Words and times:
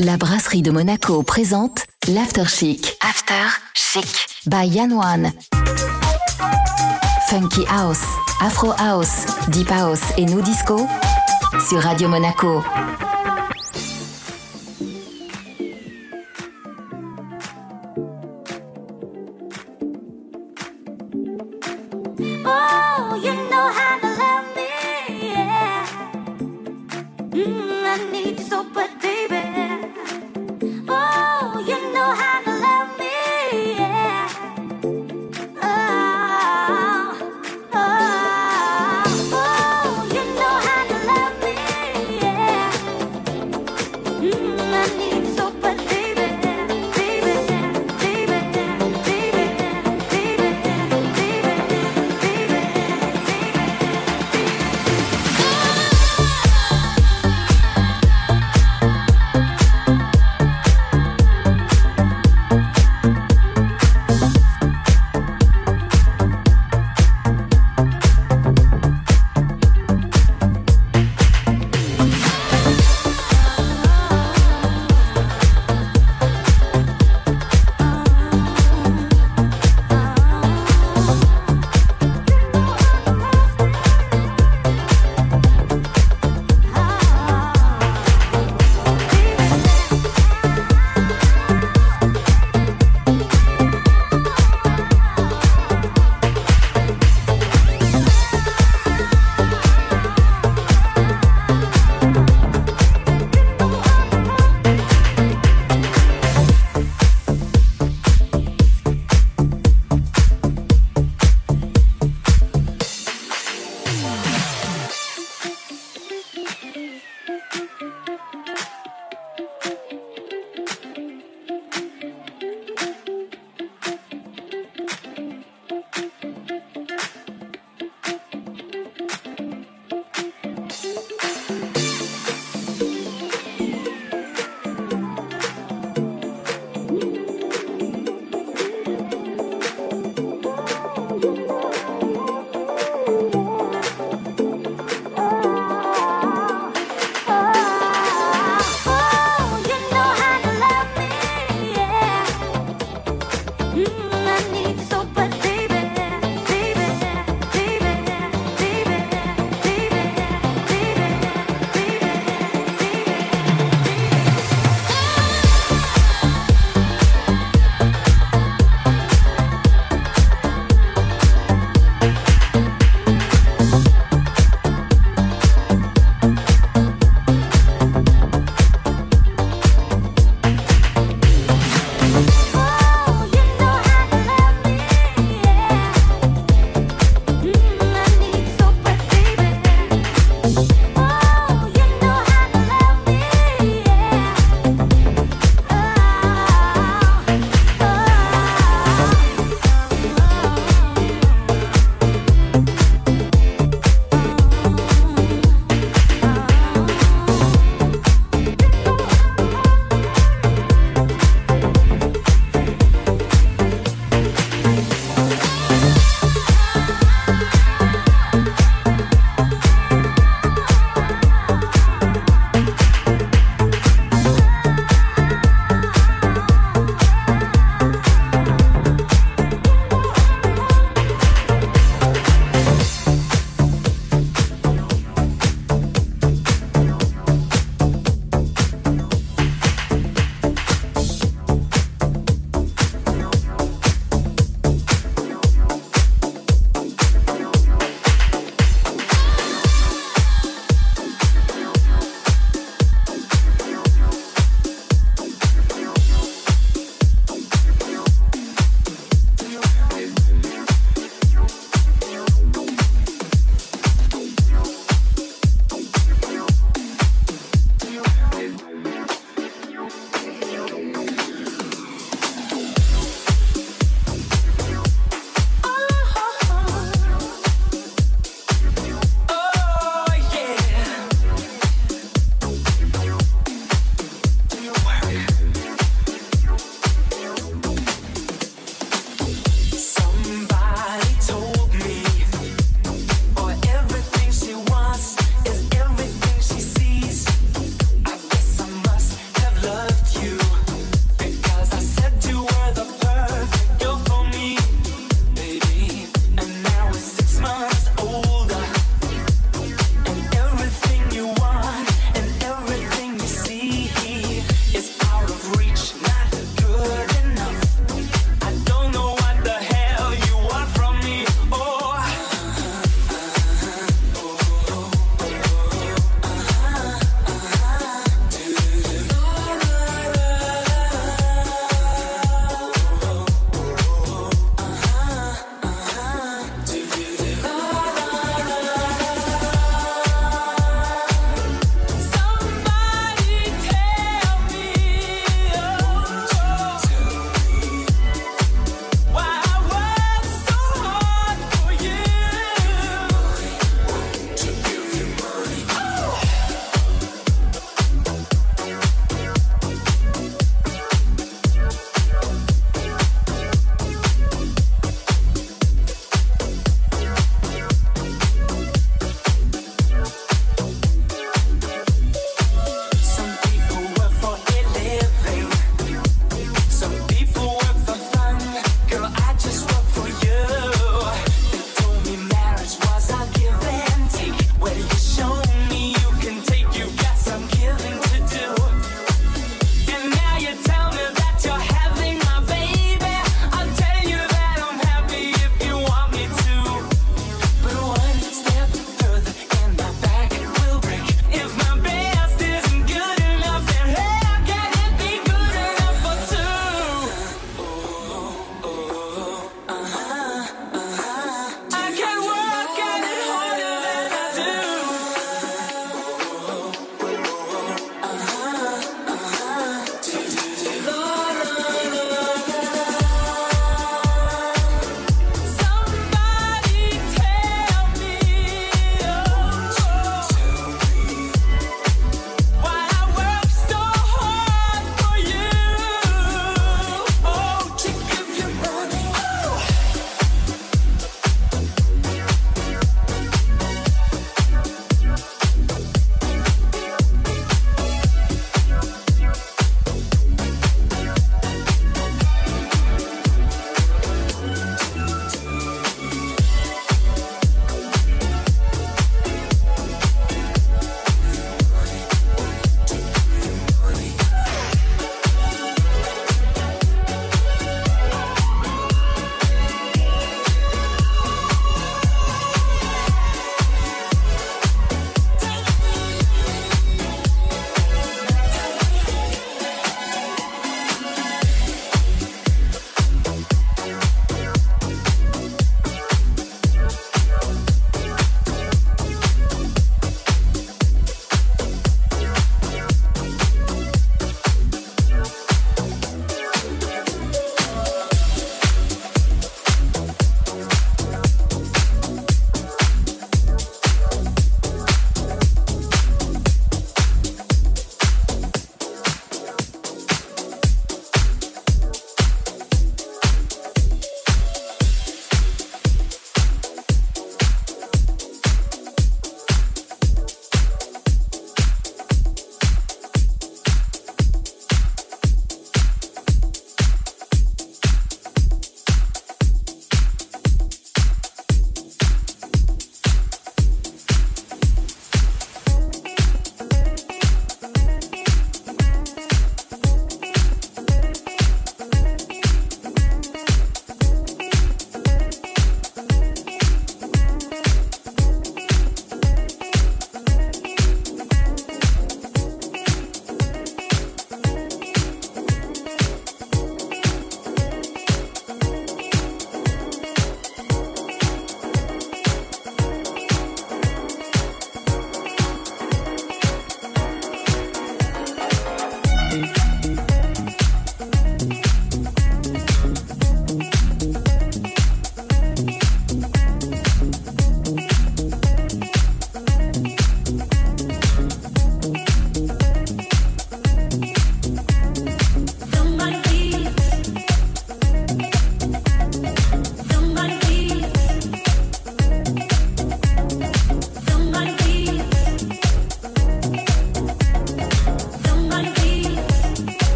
La 0.00 0.16
brasserie 0.16 0.62
de 0.62 0.72
Monaco 0.72 1.22
présente 1.22 1.86
l'After 2.08 2.46
Chic. 2.48 2.96
After 3.00 3.60
Chic. 3.74 4.26
By 4.44 4.66
Yan 4.66 4.90
Wan. 4.90 5.30
Funky 7.28 7.64
House, 7.68 8.02
Afro 8.40 8.72
House, 8.76 9.24
Deep 9.50 9.70
House 9.70 10.00
et 10.16 10.24
New 10.24 10.42
Disco 10.42 10.88
sur 11.68 11.80
Radio 11.80 12.08
Monaco. 12.08 12.60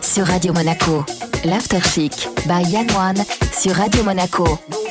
Sur 0.00 0.26
Radio 0.28 0.52
Monaco. 0.52 1.04
L'After 1.44 1.80
Chic 1.82 2.28
by 2.46 2.62
Yann 2.70 2.86
One 2.92 3.24
sur 3.52 3.74
Radio 3.74 4.04
Monaco. 4.04 4.81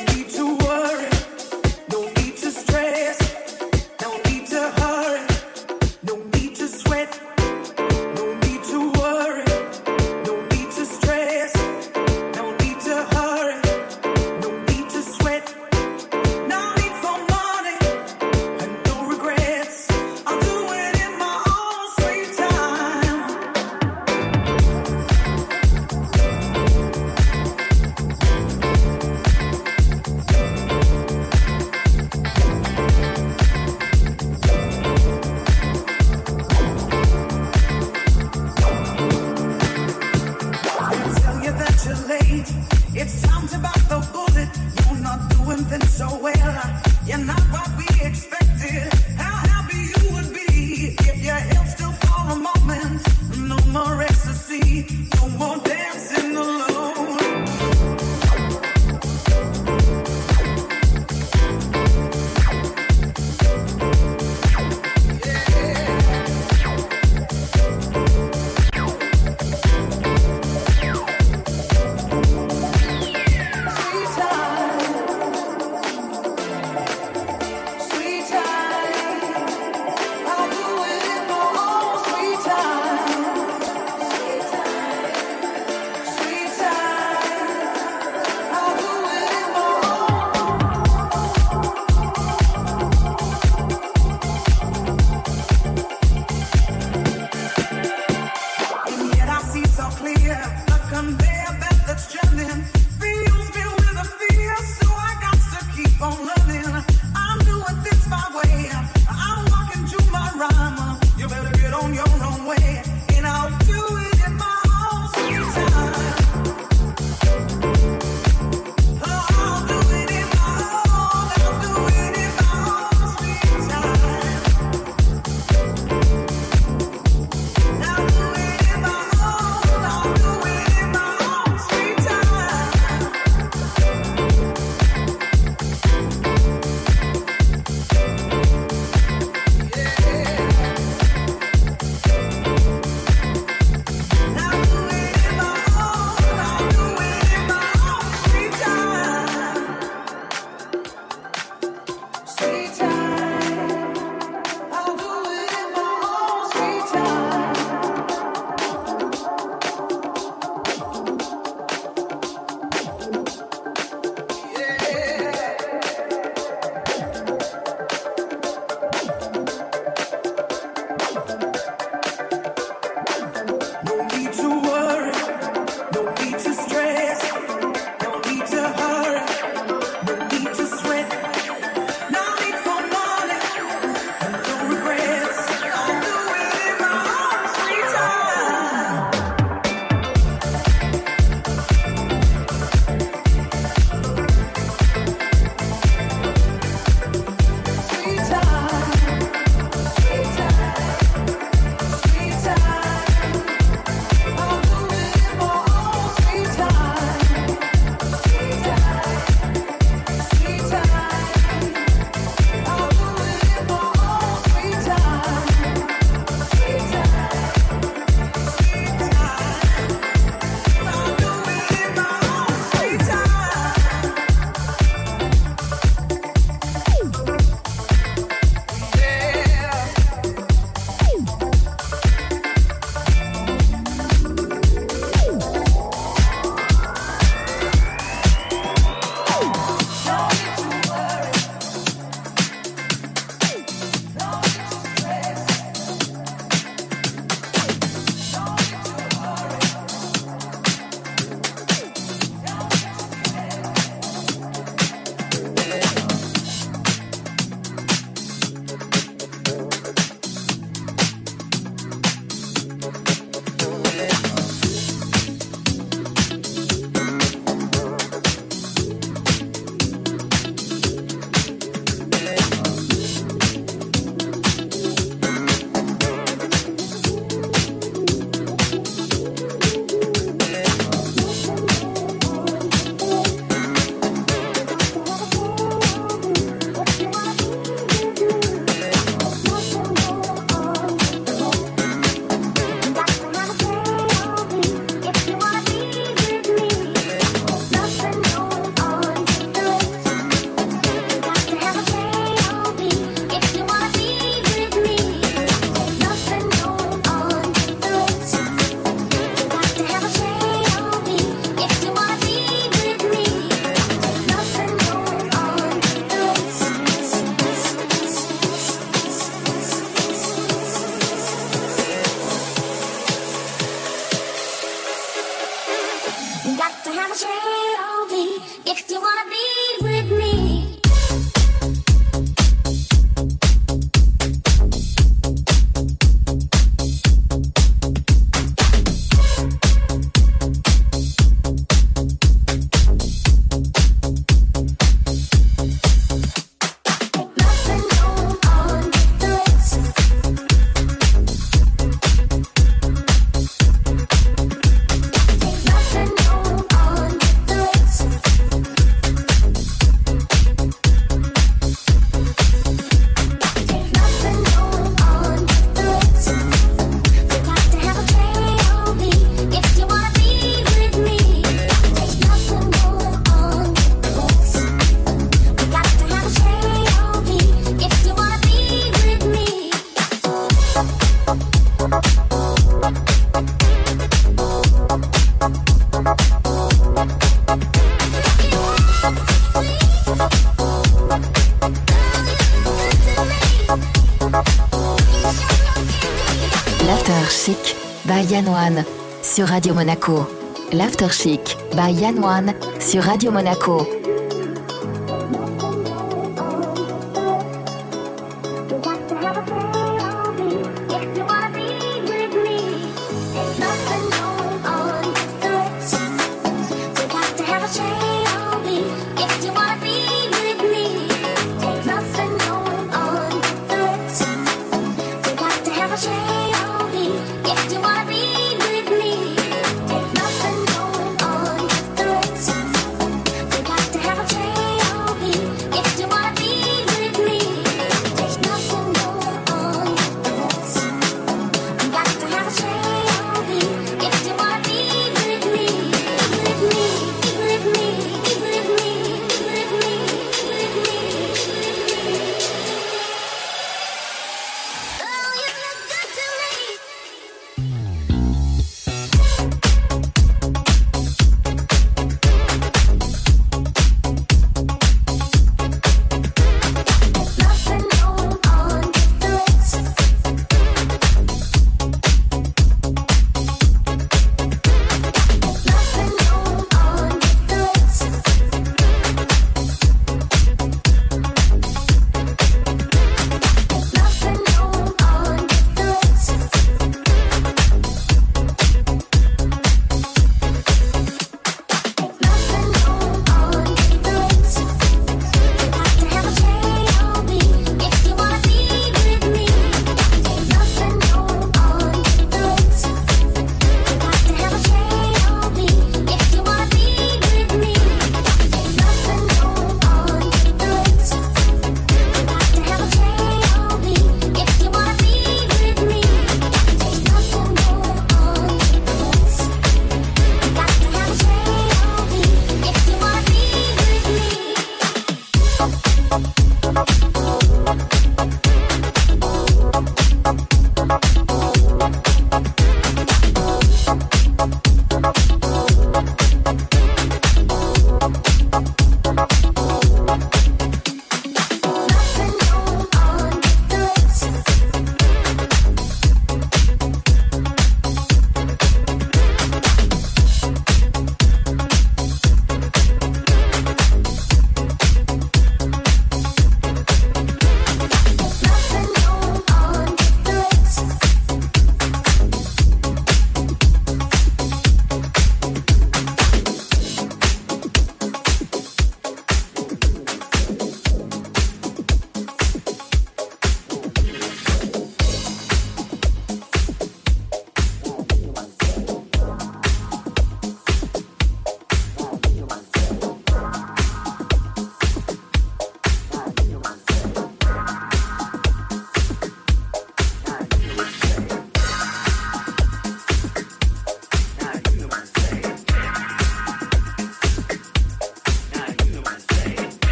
Sur 399.22 399.46
Radio 399.48 399.74
Monaco. 399.74 400.26
L'After 400.72 401.10
Chic 401.10 401.58
by 401.74 401.92
Yann 401.92 402.54
sur 402.80 403.02
Radio 403.02 403.30
Monaco. 403.30 404.01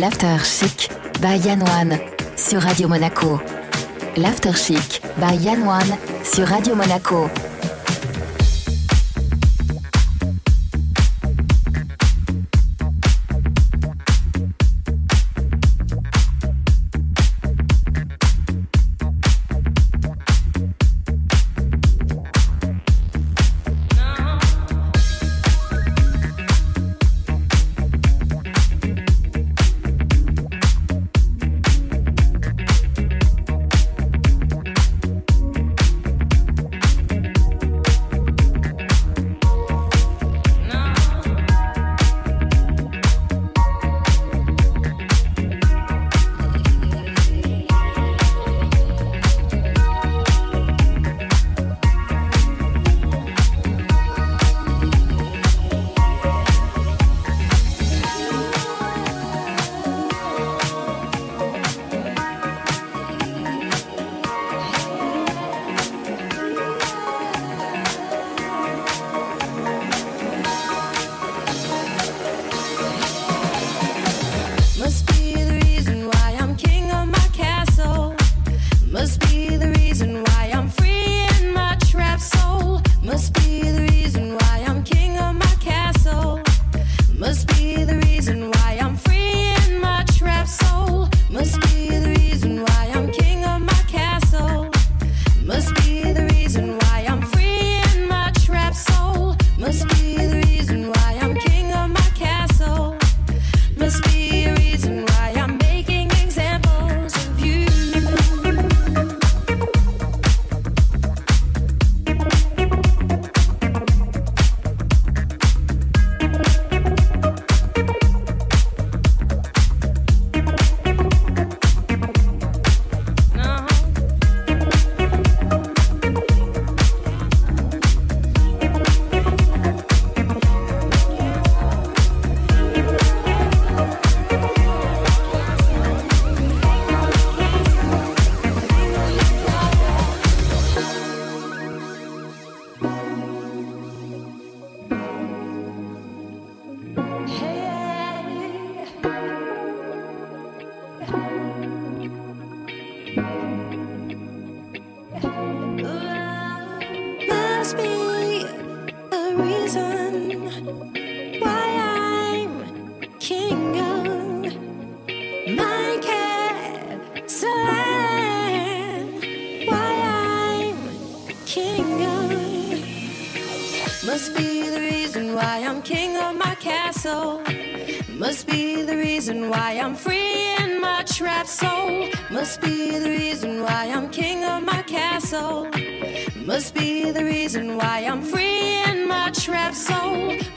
l'After 0.00 0.38
Chic 0.42 0.88
by 1.20 1.36
Yann 1.44 1.62
One 1.62 2.00
sur 2.34 2.62
Radio 2.62 2.88
Monaco. 2.88 3.38
L'After 4.16 4.56
Chic 4.56 5.02
by 5.18 5.36
Yann 5.36 5.62
One 5.68 5.94
sur 6.24 6.48
Radio 6.48 6.74
Monaco. 6.74 7.49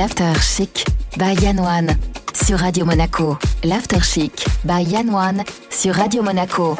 l'After 0.00 0.32
Chic 0.40 0.86
by 1.18 1.34
Yann 1.42 1.60
One 1.60 1.94
sur 2.32 2.58
Radio 2.58 2.86
Monaco. 2.86 3.36
L'After 3.64 4.02
Chic 4.02 4.46
by 4.64 4.82
Yann 4.82 5.10
One 5.10 5.44
sur 5.68 5.94
Radio 5.94 6.22
Monaco. 6.22 6.78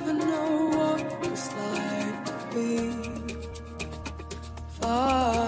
never 0.00 0.12
know 0.12 0.68
what 0.76 1.26
it's 1.26 1.54
like 1.54 2.24
to 2.24 2.54
be 2.54 2.92
far. 4.80 5.39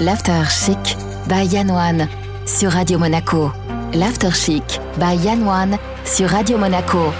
L'After 0.00 0.48
Chic 0.48 0.96
by 1.28 1.44
Yann 1.44 1.70
One 1.70 2.08
sur 2.46 2.72
Radio 2.72 2.98
Monaco. 2.98 3.52
L'After 3.92 4.32
Chic 4.32 4.80
by 4.96 5.14
Yann 5.22 5.46
One 5.46 5.78
sur 6.06 6.30
Radio 6.30 6.56
Monaco. 6.56 7.12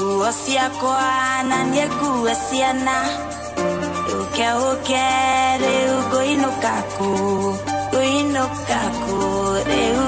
guo 0.00 0.28
ciakwa 0.32 0.98
na 1.48 1.58
niĩ 1.72 1.84
nguo 1.96 2.32
ciana 2.46 2.96
ũke 4.20 4.48
ũke 4.70 5.04
rĩu 5.62 5.94
ngũinũka 6.08 6.74
kũ 6.96 7.10
ngũinũka 7.92 8.80
kũ 9.04 9.18
rĩu 9.68 10.02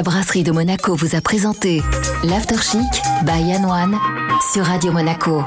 La 0.00 0.04
brasserie 0.04 0.44
de 0.44 0.50
Monaco 0.50 0.94
vous 0.94 1.14
a 1.14 1.20
présenté 1.20 1.82
l'After 2.24 2.56
Chic 2.56 3.02
by 3.26 3.42
Yann 3.42 3.66
One 3.66 3.98
sur 4.50 4.64
Radio 4.64 4.92
Monaco. 4.92 5.44